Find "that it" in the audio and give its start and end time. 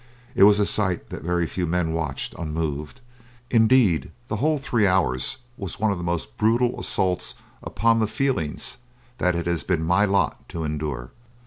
9.19-9.45